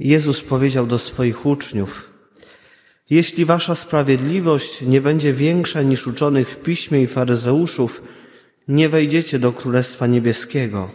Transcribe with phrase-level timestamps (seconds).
[0.00, 2.10] Jezus powiedział do swoich uczniów,
[3.10, 8.02] jeśli wasza sprawiedliwość nie będzie większa niż uczonych w piśmie i faryzeuszów,
[8.68, 10.90] nie wejdziecie do Królestwa Niebieskiego.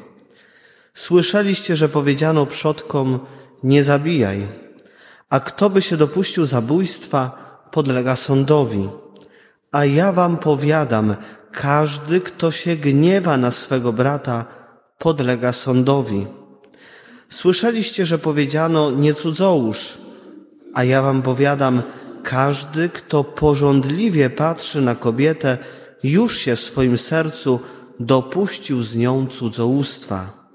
[0.94, 3.20] Słyszeliście, że powiedziano przodkom,
[3.64, 4.48] nie zabijaj,
[5.30, 7.32] a kto by się dopuścił zabójstwa,
[7.72, 8.90] podlega sądowi.
[9.72, 11.16] A ja wam powiadam,
[11.52, 14.46] każdy, kto się gniewa na swego brata,
[14.98, 16.28] podlega sądowi.
[17.30, 19.98] Słyszeliście, że powiedziano nie cudzołóż,
[20.74, 21.84] a ja wam powiadam,
[22.24, 25.58] każdy, kto porządliwie patrzy na kobietę,
[26.04, 27.60] już się w swoim sercu
[28.00, 30.50] dopuścił z nią cudzołóstwa.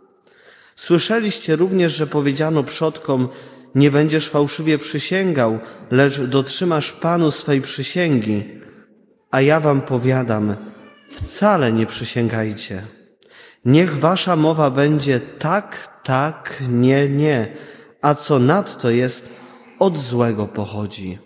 [0.77, 3.29] Słyszeliście również, że powiedziano przodkom,
[3.75, 5.59] nie będziesz fałszywie przysięgał,
[5.91, 8.45] lecz dotrzymasz Panu swej przysięgi.
[9.31, 10.57] A ja wam powiadam,
[11.11, 13.00] wcale nie przysięgajcie.
[13.65, 17.57] Niech wasza mowa będzie tak, tak, nie, nie,
[18.03, 19.33] a co nadto jest,
[19.79, 21.19] od złego pochodzi.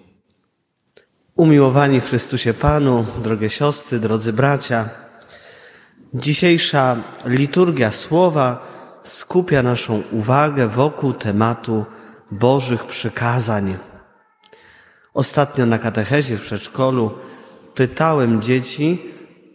[1.36, 4.88] Umiłowani w Chrystusie Panu, drogie siostry, drodzy bracia,
[6.14, 8.66] dzisiejsza liturgia słowa
[9.02, 11.84] skupia naszą uwagę wokół tematu
[12.30, 13.76] Bożych przykazań.
[15.14, 17.18] Ostatnio na katechezie w przedszkolu
[17.74, 19.13] pytałem dzieci,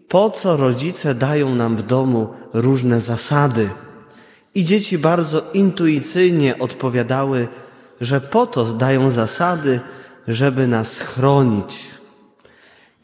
[0.09, 3.69] po co rodzice dają nam w domu różne zasady.
[4.55, 7.47] I dzieci bardzo intuicyjnie odpowiadały,
[8.01, 9.79] że po to dają zasady,
[10.27, 11.85] żeby nas chronić.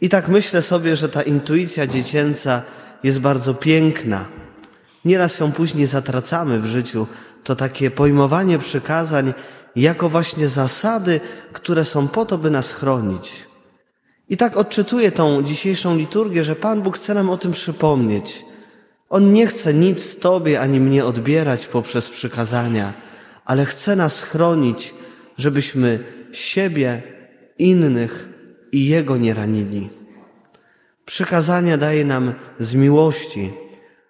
[0.02, 2.62] I tak myślę sobie, że ta intuicja dziecięca
[3.04, 4.26] jest bardzo piękna.
[5.06, 7.08] Nieraz ją później zatracamy w życiu.
[7.44, 9.34] To takie pojmowanie przykazań
[9.76, 11.20] jako właśnie zasady,
[11.54, 13.55] które są po to, by nas chronić.
[14.30, 18.46] I tak odczytuję tą dzisiejszą liturgię, że Pan Bóg chce nam o tym przypomnieć.
[19.10, 22.94] On nie chce nic Tobie ani mnie odbierać poprzez przykazania,
[23.46, 24.94] ale chce nas chronić,
[25.38, 26.00] żebyśmy
[26.32, 27.02] siebie,
[27.58, 28.30] innych
[28.72, 29.90] i Jego nie ranili.
[31.06, 33.52] Przykazania daje nam z miłości,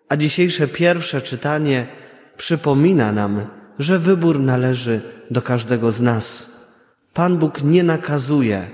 [0.09, 1.87] a dzisiejsze pierwsze czytanie
[2.37, 3.45] przypomina nam,
[3.79, 5.01] że wybór należy
[5.31, 6.49] do każdego z nas.
[7.13, 8.67] Pan Bóg nie nakazuje,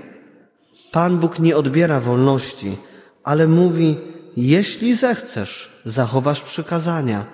[0.92, 2.76] Pan Bóg nie odbiera wolności,
[3.24, 3.96] ale mówi:
[4.36, 7.26] Jeśli zechcesz, zachowasz przykazania.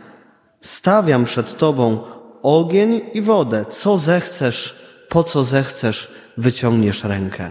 [0.61, 2.03] Stawiam przed Tobą
[2.43, 3.65] ogień i wodę.
[3.69, 4.77] Co zechcesz,
[5.09, 7.51] po co zechcesz, wyciągniesz rękę.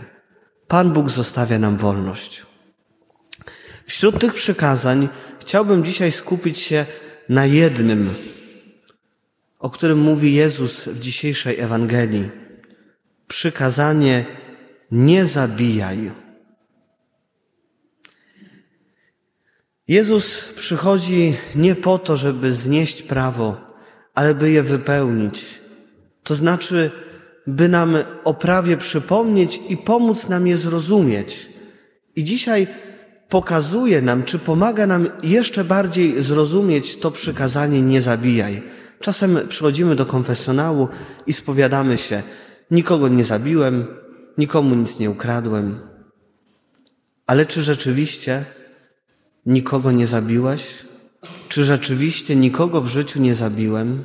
[0.68, 2.46] Pan Bóg zostawia nam wolność.
[3.86, 6.86] Wśród tych przykazań chciałbym dzisiaj skupić się
[7.30, 8.14] na jednym,
[9.60, 12.30] o którym mówi Jezus w dzisiejszej Ewangelii.
[13.28, 14.26] Przykazanie
[14.92, 16.12] nie zabijaj.
[19.88, 23.58] Jezus przychodzi nie po to, żeby znieść prawo,
[24.14, 25.62] ale by je wypełnić.
[26.24, 26.92] To znaczy,
[27.48, 31.50] by nam o prawie przypomnieć i pomóc nam je zrozumieć.
[32.16, 32.68] I dzisiaj
[33.30, 38.64] pokazuje nam, czy pomaga nam jeszcze bardziej zrozumieć to przykazanie nie zabijaj.
[39.00, 40.88] Czasem przychodzimy do konfesjonału
[41.28, 42.24] i spowiadamy się,
[42.72, 43.88] nikogo nie zabiłem,
[44.38, 45.80] nikomu nic nie ukradłem.
[47.28, 48.46] Ale czy rzeczywiście
[49.46, 50.86] nikogo nie zabiłeś?
[51.50, 54.04] Czy rzeczywiście nikogo w życiu nie zabiłem?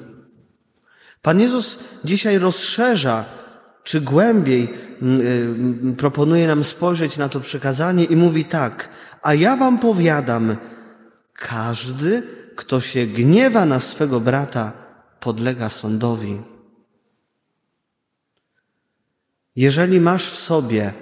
[1.23, 3.25] Pan Jezus dzisiaj rozszerza,
[3.85, 4.69] czy głębiej
[5.03, 8.89] yy, proponuje nam spojrzeć na to przekazanie i mówi tak,
[9.23, 10.57] a ja wam powiadam,
[11.35, 12.23] każdy,
[12.57, 14.73] kto się gniewa na swego brata,
[15.21, 16.52] podlega sądowi.
[19.57, 20.95] Jeżeli masz w sobie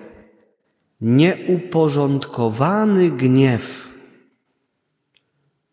[1.00, 3.94] nieuporządkowany gniew,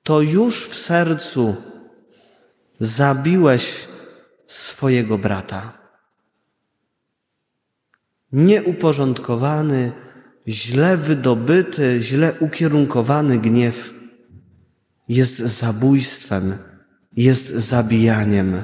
[0.04, 1.56] to już w sercu
[2.80, 3.88] zabiłeś
[4.48, 5.78] swojego brata.
[8.32, 9.92] Nieuporządkowany,
[10.48, 13.94] źle wydobyty, źle ukierunkowany gniew
[15.10, 16.58] jest zabójstwem,
[17.18, 18.64] jest zabijaniem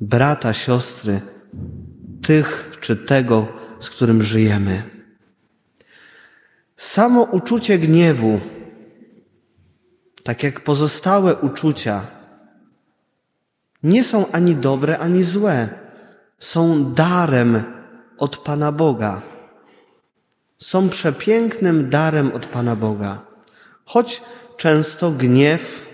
[0.00, 1.20] brata, siostry,
[2.28, 3.46] tych czy tego,
[3.80, 4.82] z którym żyjemy.
[6.76, 8.40] Samo uczucie gniewu,
[10.22, 12.06] tak jak pozostałe uczucia,
[13.82, 15.68] nie są ani dobre, ani złe.
[16.38, 17.62] Są darem
[18.18, 19.22] od Pana Boga.
[20.58, 23.22] Są przepięknym darem od Pana Boga.
[23.84, 24.22] Choć
[24.56, 25.88] często gniew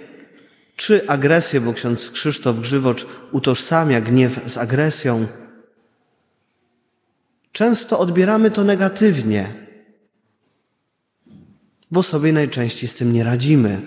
[0.77, 5.27] czy agresję, bo ksiądz Krzysztof Grzywocz utożsamia gniew z agresją,
[7.55, 9.55] często odbieramy to negatywnie,
[11.91, 13.81] bo sobie najczęściej z tym nie radzimy.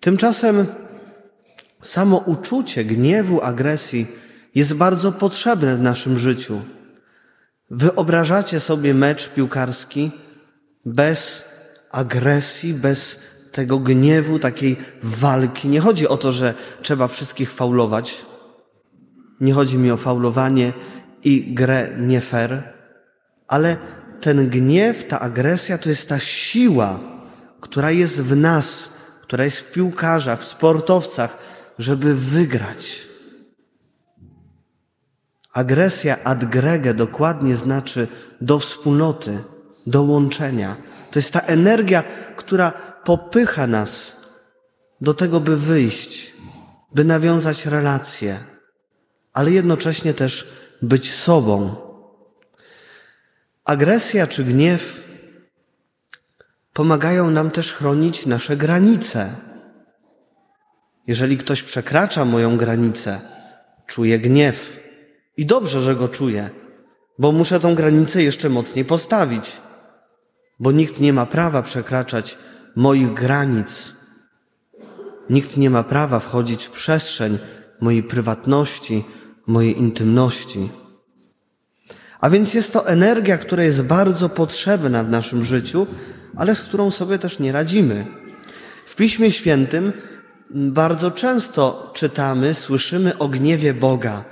[0.00, 0.66] Tymczasem
[1.82, 4.06] samo uczucie gniewu, agresji
[4.54, 6.60] jest bardzo potrzebne w naszym życiu.
[7.70, 10.10] Wyobrażacie sobie mecz piłkarski
[10.84, 11.44] bez
[11.90, 13.18] agresji, bez
[13.52, 15.68] tego gniewu, takiej walki.
[15.68, 18.26] Nie chodzi o to, że trzeba wszystkich faulować.
[19.40, 20.72] Nie chodzi mi o faulowanie
[21.24, 22.62] i grę nie fair,
[23.48, 23.76] ale
[24.20, 27.00] ten gniew, ta agresja to jest ta siła,
[27.60, 28.90] która jest w nas,
[29.22, 31.38] która jest w piłkarzach, w sportowcach,
[31.78, 33.08] żeby wygrać.
[35.52, 38.08] Agresja ad grege dokładnie znaczy
[38.40, 39.38] do wspólnoty,
[39.86, 40.76] do łączenia.
[41.10, 42.02] To jest ta energia,
[42.36, 42.72] która
[43.04, 44.16] popycha nas
[45.00, 46.34] do tego, by wyjść,
[46.94, 48.38] by nawiązać relacje,
[49.32, 50.48] ale jednocześnie też
[50.82, 51.76] być sobą.
[53.64, 55.04] Agresja czy gniew
[56.72, 59.30] pomagają nam też chronić nasze granice.
[61.06, 63.20] Jeżeli ktoś przekracza moją granicę,
[63.86, 64.80] czuję gniew.
[65.36, 66.50] I dobrze, że go czuję,
[67.18, 69.60] bo muszę tą granicę jeszcze mocniej postawić,
[70.60, 72.38] bo nikt nie ma prawa przekraczać
[72.76, 73.94] moich granic.
[75.30, 77.38] Nikt nie ma prawa wchodzić w przestrzeń
[77.80, 79.04] mojej prywatności,
[79.48, 80.68] mojej intymności.
[82.20, 85.86] A więc jest to energia, która jest bardzo potrzebna w naszym życiu,
[86.36, 88.06] ale z którą sobie też nie radzimy.
[88.86, 89.92] W Piśmie Świętym
[90.50, 94.24] bardzo często czytamy, słyszymy o gniewie Boga.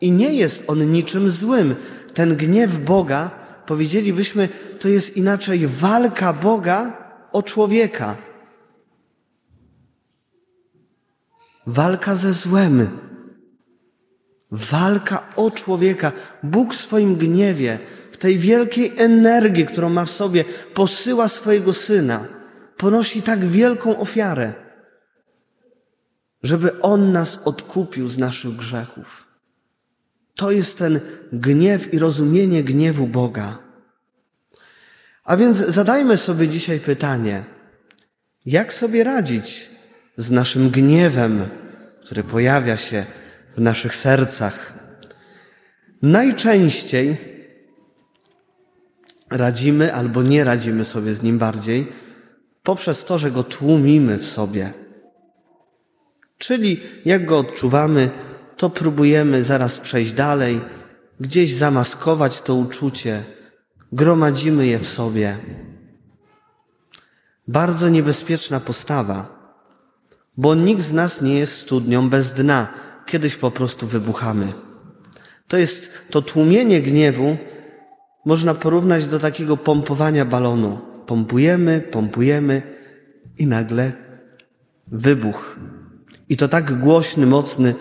[0.00, 1.74] I nie jest on niczym złym.
[2.14, 3.30] Ten gniew Boga,
[3.66, 4.48] powiedzielibyśmy,
[4.80, 6.92] to jest inaczej walka Boga
[7.32, 8.16] o człowieka.
[11.66, 13.09] Walka ze złem.
[14.50, 16.12] Walka o człowieka.
[16.42, 17.78] Bóg w swoim gniewie,
[18.12, 20.44] w tej wielkiej energii, którą ma w sobie,
[20.74, 22.26] posyła swojego syna.
[22.76, 24.52] Ponosi tak wielką ofiarę,
[26.42, 29.28] żeby on nas odkupił z naszych grzechów.
[30.34, 31.00] To jest ten
[31.32, 33.58] gniew i rozumienie gniewu Boga.
[35.24, 37.44] A więc zadajmy sobie dzisiaj pytanie,
[38.46, 39.70] jak sobie radzić
[40.16, 41.48] z naszym gniewem,
[42.04, 43.04] który pojawia się
[43.56, 44.74] w naszych sercach.
[46.02, 47.16] Najczęściej
[49.30, 51.92] radzimy albo nie radzimy sobie z nim bardziej
[52.62, 54.72] poprzez to, że go tłumimy w sobie.
[56.38, 58.10] Czyli jak go odczuwamy,
[58.56, 60.60] to próbujemy zaraz przejść dalej,
[61.20, 63.24] gdzieś zamaskować to uczucie,
[63.92, 65.38] gromadzimy je w sobie.
[67.48, 69.40] Bardzo niebezpieczna postawa,
[70.36, 72.68] bo nikt z nas nie jest studnią bez dna.
[73.06, 74.52] Kiedyś po prostu wybuchamy.
[75.48, 77.36] To jest to tłumienie gniewu,
[78.24, 80.78] można porównać do takiego pompowania balonu.
[81.06, 82.62] Pompujemy, pompujemy
[83.38, 83.92] i nagle
[84.86, 85.58] wybuch.
[86.28, 87.74] I to tak głośny, mocny,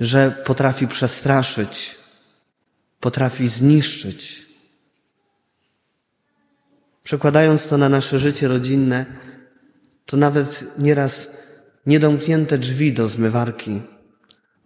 [0.00, 1.98] że potrafi przestraszyć,
[3.00, 4.46] potrafi zniszczyć.
[7.04, 9.06] Przekładając to na nasze życie rodzinne,
[10.06, 11.30] to nawet nieraz
[11.86, 13.82] niedomknięte drzwi do zmywarki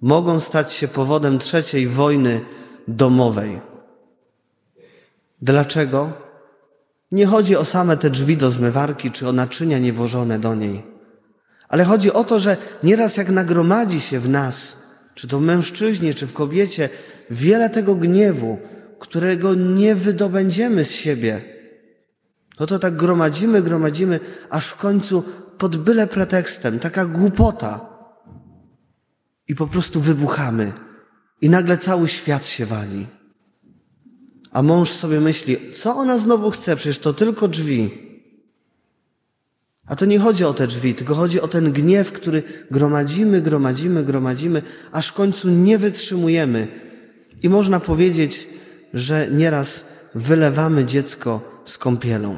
[0.00, 2.40] mogą stać się powodem trzeciej wojny
[2.88, 3.60] domowej.
[5.42, 6.12] Dlaczego?
[7.12, 10.82] Nie chodzi o same te drzwi do zmywarki czy o naczynia niewożone do niej,
[11.68, 16.14] ale chodzi o to, że nieraz jak nagromadzi się w nas czy to w mężczyźnie,
[16.14, 16.88] czy w kobiecie,
[17.30, 18.58] wiele tego gniewu,
[18.98, 21.42] którego nie wydobędziemy z siebie.
[22.60, 24.20] No to tak gromadzimy, gromadzimy,
[24.50, 25.22] aż w końcu
[25.58, 27.95] pod byle pretekstem, taka głupota.
[29.48, 30.72] I po prostu wybuchamy.
[31.40, 33.06] I nagle cały świat się wali.
[34.50, 36.76] A mąż sobie myśli, co ona znowu chce?
[36.76, 37.90] Przecież to tylko drzwi.
[39.86, 44.04] A to nie chodzi o te drzwi, tylko chodzi o ten gniew, który gromadzimy, gromadzimy,
[44.04, 44.62] gromadzimy,
[44.92, 46.68] aż w końcu nie wytrzymujemy.
[47.42, 48.48] I można powiedzieć,
[48.94, 49.84] że nieraz
[50.14, 52.36] wylewamy dziecko z kąpielą.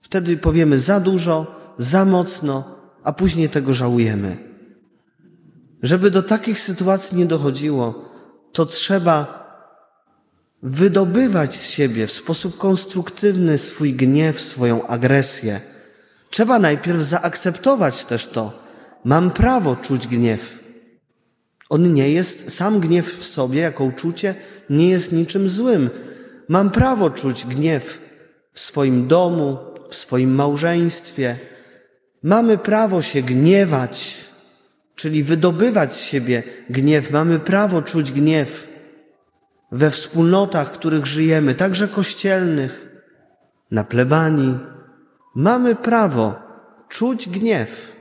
[0.00, 4.47] Wtedy powiemy za dużo, za mocno, a później tego żałujemy.
[5.82, 8.04] Żeby do takich sytuacji nie dochodziło,
[8.52, 9.38] to trzeba
[10.62, 15.60] wydobywać z siebie w sposób konstruktywny swój gniew, swoją agresję
[16.30, 18.62] Trzeba najpierw zaakceptować też to.
[19.04, 20.64] Mam prawo czuć gniew.
[21.68, 24.34] On nie jest, sam gniew w sobie, jako uczucie,
[24.70, 25.90] nie jest niczym złym.
[26.48, 28.00] Mam prawo czuć gniew
[28.52, 29.58] w swoim domu,
[29.90, 31.38] w swoim małżeństwie.
[32.22, 34.27] Mamy prawo się gniewać,
[34.98, 37.10] czyli wydobywać z siebie gniew.
[37.10, 38.68] Mamy prawo czuć gniew
[39.72, 42.86] we wspólnotach, w których żyjemy, także kościelnych,
[43.70, 44.58] na plebanii,
[45.38, 46.34] Mamy prawo
[46.88, 47.92] czuć gniew.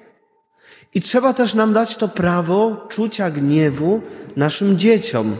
[0.93, 4.01] I trzeba też nam dać to prawo czucia gniewu
[4.35, 5.35] naszym dzieciom.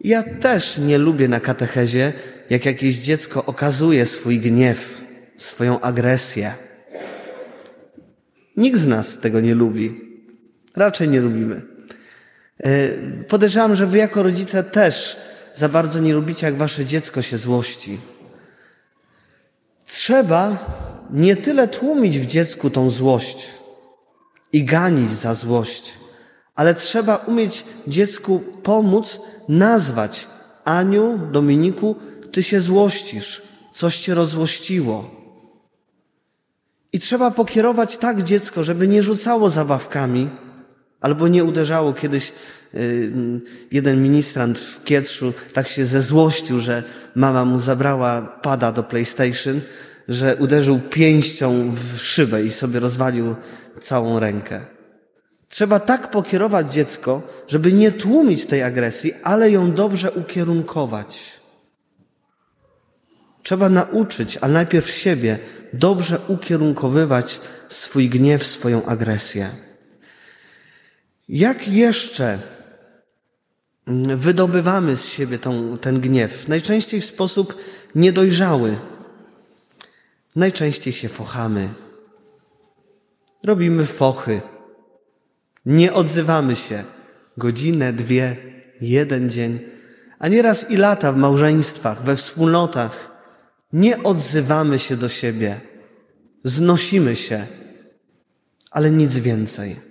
[0.00, 2.12] Ja też nie lubię na katechezie,
[2.50, 5.04] jak jakieś dziecko okazuje swój gniew,
[5.36, 6.54] swoją agresję.
[8.56, 10.05] Nikt z nas tego nie lubi.
[10.76, 11.62] Raczej nie lubimy.
[12.64, 12.88] E,
[13.28, 15.16] podejrzewam, że wy jako rodzice też
[15.54, 17.98] za bardzo nie lubicie, jak wasze dziecko się złości.
[19.86, 20.56] Trzeba
[21.10, 23.48] nie tyle tłumić w dziecku tą złość
[24.52, 25.98] i ganić za złość,
[26.54, 30.28] ale trzeba umieć dziecku pomóc nazwać
[30.64, 31.96] Aniu, Dominiku,
[32.32, 33.42] ty się złościsz,
[33.72, 35.10] coś cię rozłościło.
[36.92, 40.30] I trzeba pokierować tak dziecko, żeby nie rzucało zabawkami,
[41.06, 41.92] albo nie uderzało.
[41.92, 42.32] Kiedyś
[42.74, 43.12] y,
[43.70, 46.82] jeden ministrant w Kietrzu tak się zezłościł, że
[47.14, 49.60] mama mu zabrała pada do PlayStation,
[50.08, 53.34] że uderzył pięścią w szybę i sobie rozwalił
[53.80, 54.60] całą rękę.
[55.48, 61.40] Trzeba tak pokierować dziecko, żeby nie tłumić tej agresji, ale ją dobrze ukierunkować.
[63.42, 65.38] Trzeba nauczyć, ale najpierw siebie,
[65.72, 69.65] dobrze ukierunkowywać swój gniew, swoją agresję.
[71.28, 72.38] Jak jeszcze
[74.16, 76.48] wydobywamy z siebie tą, ten gniew?
[76.48, 77.56] Najczęściej w sposób
[77.94, 78.76] niedojrzały.
[80.36, 81.68] Najczęściej się fochamy.
[83.44, 84.40] Robimy fochy.
[85.66, 86.84] Nie odzywamy się.
[87.38, 88.36] Godzinę, dwie,
[88.80, 89.58] jeden dzień,
[90.18, 93.10] a nieraz i lata w małżeństwach, we wspólnotach.
[93.72, 95.60] Nie odzywamy się do siebie.
[96.44, 97.46] Znosimy się,
[98.70, 99.85] ale nic więcej.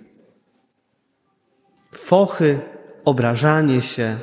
[1.98, 2.60] Fochy,
[3.04, 4.16] obrażanie się.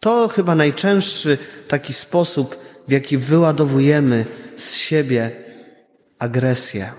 [0.00, 1.38] To chyba najczęstszy
[1.68, 4.26] taki sposób, w jaki wyładowujemy
[4.56, 5.30] z siebie
[6.18, 6.92] agresję.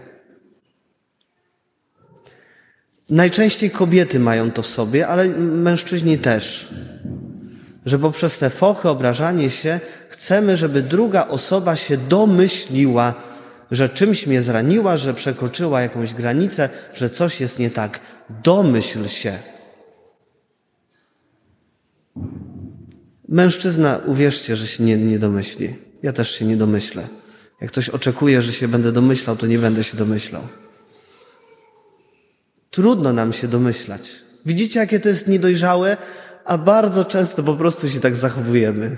[3.10, 6.70] Najczęściej kobiety mają to w sobie, ale mężczyźni też.
[7.86, 13.13] Że poprzez te fochy, obrażanie się, chcemy, żeby druga osoba się domyśliła,
[13.72, 18.00] że czymś mnie zraniła, że przekroczyła jakąś granicę, że coś jest nie tak.
[18.43, 19.34] Domyśl się.
[23.27, 25.75] Mężczyzna, uwierzcie, że się nie, nie domyśli.
[26.03, 27.08] Ja też się nie domyślę.
[27.62, 30.41] Jak ktoś oczekuje, że się będę domyślał, to nie będę się domyślał.
[32.70, 34.12] Trudno nam się domyślać.
[34.46, 35.98] Widzicie, jakie to jest niedojrzałe,
[36.46, 38.98] a bardzo często po prostu się tak zachowujemy.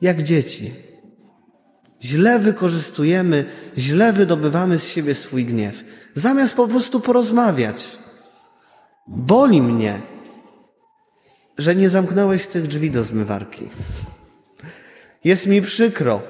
[0.00, 0.72] Jak dzieci.
[2.06, 3.44] Źle wykorzystujemy,
[3.78, 5.84] źle wydobywamy z siebie swój gniew.
[6.14, 7.98] Zamiast po prostu porozmawiać.
[9.06, 10.00] Boli mnie,
[11.58, 13.68] że nie zamknąłeś tych drzwi do zmywarki.
[15.24, 16.22] Jest mi przykro,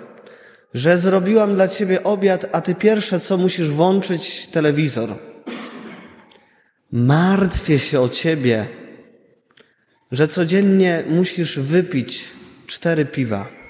[0.75, 5.15] że zrobiłam dla ciebie obiad, a ty pierwsze co musisz włączyć telewizor.
[6.93, 8.67] Martwię się o ciebie,
[10.13, 12.25] że codziennie musisz wypić
[12.67, 13.66] cztery piwa.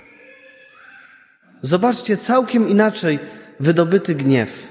[1.67, 3.19] Zobaczcie całkiem inaczej
[3.61, 4.69] wydobyty gniew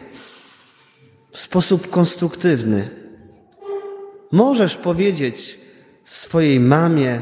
[1.31, 2.89] w sposób konstruktywny.
[4.31, 5.59] Możesz powiedzieć
[6.03, 7.21] swojej mamie: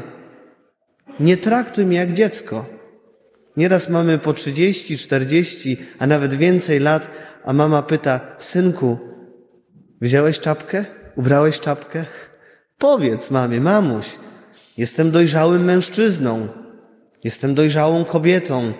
[1.20, 2.66] Nie traktuj mnie jak dziecko.
[3.56, 7.10] Nieraz mamy po 30, 40, a nawet więcej lat,
[7.44, 8.98] a mama pyta: Synku,
[10.00, 10.84] wziąłeś czapkę?
[11.16, 12.04] Ubrałeś czapkę?
[12.78, 14.06] Powiedz mamie, mamuś,
[14.76, 16.48] jestem dojrzałym mężczyzną,
[17.24, 18.72] jestem dojrzałą kobietą.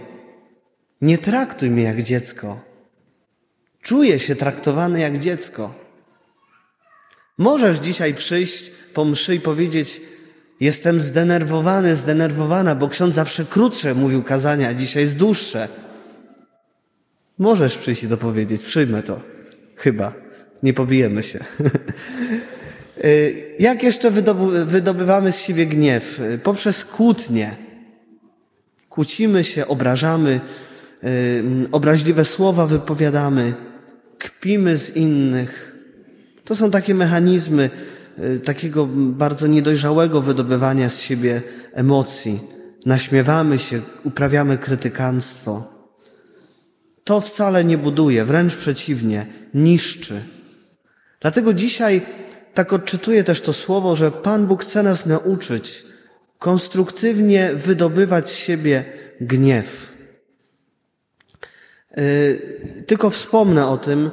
[1.04, 2.60] Nie traktuj mnie jak dziecko.
[3.82, 5.74] Czuję się traktowany jak dziecko.
[7.38, 10.00] Możesz dzisiaj przyjść po mszy i powiedzieć:
[10.60, 15.68] Jestem zdenerwowany, zdenerwowana, bo ksiądz zawsze krótsze mówił kazania, a dzisiaj jest dłuższe.
[17.38, 19.20] Możesz przyjść i dopowiedzieć, przyjmę to.
[19.76, 20.12] Chyba.
[20.62, 21.38] Nie pobijemy się.
[23.04, 24.10] Y, jak jeszcze
[24.66, 26.20] wydobywamy z siebie gniew?
[26.42, 27.56] Poprzez kłótnie.
[28.88, 30.73] Kłócimy się, obrażamy, y,
[31.72, 33.54] obraźliwe słowa wypowiadamy,
[34.18, 35.76] kpimy z innych.
[36.44, 37.70] To są takie mechanizmy
[38.18, 41.42] y, takiego bardzo niedojrzałego wydobywania z siebie
[41.72, 42.40] emocji.
[42.86, 45.74] Naśmiewamy się, uprawiamy krytykanstwo.
[47.04, 50.20] To wcale nie buduje, wręcz przeciwnie, niszczy.
[51.20, 52.02] Dlatego dzisiaj
[52.54, 55.84] tak odczytuję też to słowo, że Pan Bóg chce nas nauczyć
[56.38, 58.84] konstruktywnie wydobywać z siebie
[59.20, 59.93] gniew.
[61.96, 64.10] Yy, tylko wspomnę o tym,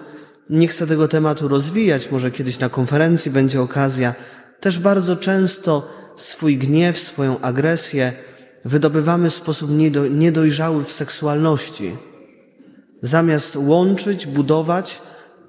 [0.50, 4.16] nie chcę tego tematu rozwijać, może kiedyś na konferencji będzie okazja.
[4.60, 8.14] Też bardzo często swój gniew, swoją agresję
[8.66, 9.72] wydobywamy w sposób
[10.12, 11.98] niedojrzały w seksualności.
[13.02, 15.02] Zamiast łączyć, budować,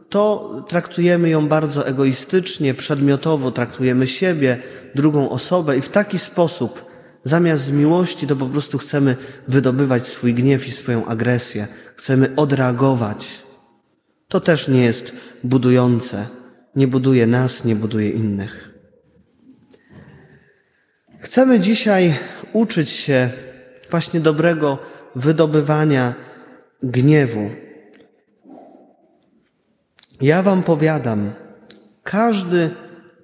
[0.09, 4.59] to traktujemy ją bardzo egoistycznie, przedmiotowo, traktujemy siebie,
[4.95, 6.92] drugą osobę i w taki sposób,
[7.25, 9.17] zamiast miłości, to po prostu chcemy
[9.49, 13.43] wydobywać swój gniew i swoją agresję, chcemy odreagować.
[14.29, 15.13] To też nie jest
[15.45, 16.27] budujące,
[16.77, 18.71] nie buduje nas, nie buduje innych.
[21.21, 22.15] Chcemy dzisiaj
[22.53, 23.31] uczyć się
[23.91, 24.79] właśnie dobrego
[25.17, 26.15] wydobywania
[26.83, 27.51] gniewu.
[30.21, 31.31] Ja wam powiadam,
[32.03, 32.71] każdy,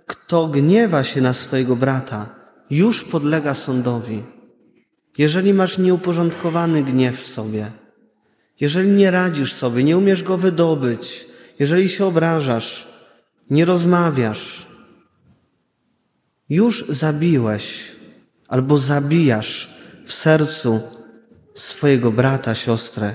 [0.06, 2.37] kto gniewa się na swojego brata,
[2.70, 4.22] już podlega sądowi.
[5.18, 7.70] Jeżeli masz nieuporządkowany gniew w sobie,
[8.60, 11.26] jeżeli nie radzisz sobie, nie umiesz go wydobyć,
[11.58, 12.88] jeżeli się obrażasz,
[13.50, 14.66] nie rozmawiasz,
[16.48, 17.92] już zabiłeś
[18.48, 19.70] albo zabijasz
[20.04, 20.80] w sercu
[21.54, 23.14] swojego brata, siostrę,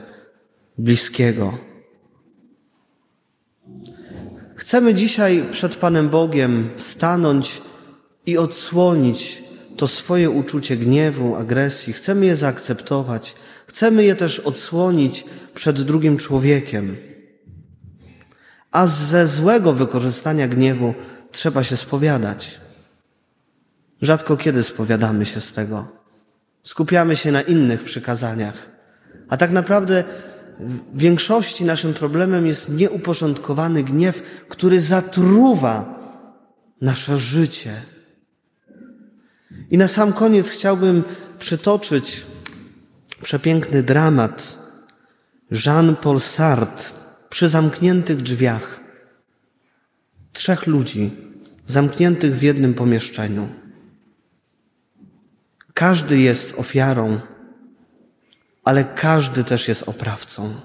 [0.78, 1.58] bliskiego.
[4.56, 7.62] Chcemy dzisiaj przed Panem Bogiem stanąć
[8.26, 9.43] i odsłonić
[9.78, 11.94] to swoje uczucie gniewu, agresji.
[11.94, 13.36] Chcemy je zaakceptować.
[13.68, 15.26] Chcemy je też odsłonić
[15.56, 16.98] przed drugim człowiekiem.
[18.72, 20.94] A ze złego wykorzystania gniewu
[21.32, 22.62] trzeba się spowiadać.
[24.02, 25.88] Rzadko kiedy spowiadamy się z tego.
[26.64, 28.72] Skupiamy się na innych przykazaniach.
[29.30, 30.04] A tak naprawdę
[30.60, 36.00] w większości naszym problemem jest nieuporządkowany gniew, który zatruwa
[36.82, 37.93] nasze życie.
[39.74, 41.04] I na sam koniec chciałbym
[41.40, 42.26] przytoczyć
[43.22, 44.58] przepiękny dramat
[45.66, 47.00] Jean-Paul Sartre
[47.30, 48.80] przy zamkniętych drzwiach.
[50.34, 51.12] Trzech ludzi
[51.66, 53.50] zamkniętych w jednym pomieszczeniu.
[55.74, 57.20] Każdy jest ofiarą,
[58.64, 60.56] ale każdy też jest oprawcą.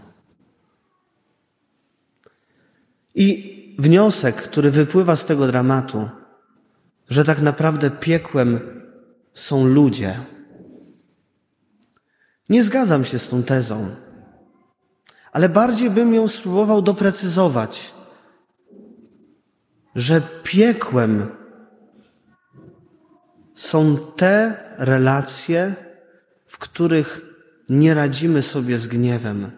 [3.14, 6.10] I wniosek, który wypływa z tego dramatu,
[7.10, 8.77] że tak naprawdę piekłem
[9.38, 10.20] są ludzie.
[12.48, 13.88] Nie zgadzam się z tą tezą,
[15.32, 17.94] ale bardziej bym ją spróbował doprecyzować,
[19.94, 21.26] że piekłem
[23.54, 25.74] są te relacje,
[26.46, 27.20] w których
[27.68, 29.50] nie radzimy sobie z gniewem.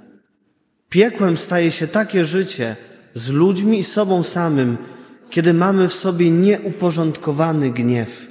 [0.88, 2.76] Piekłem staje się takie życie
[3.14, 4.78] z ludźmi i sobą samym,
[5.30, 8.29] kiedy mamy w sobie nieuporządkowany gniew.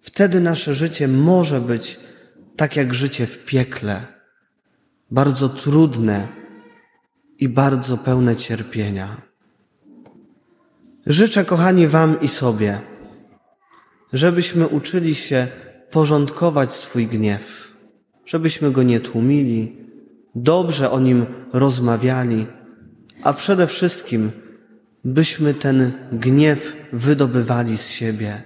[0.00, 2.00] Wtedy nasze życie może być
[2.56, 4.06] tak jak życie w piekle,
[5.10, 6.28] bardzo trudne
[7.38, 9.22] i bardzo pełne cierpienia.
[11.06, 12.80] Życzę, kochani, Wam i sobie,
[14.12, 15.46] żebyśmy uczyli się
[15.90, 17.76] porządkować swój gniew,
[18.26, 19.76] żebyśmy go nie tłumili,
[20.34, 22.46] dobrze o nim rozmawiali,
[23.22, 24.32] a przede wszystkim,
[25.04, 28.42] byśmy ten gniew wydobywali z siebie.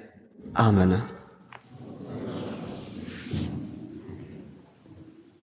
[0.54, 1.13] Amen.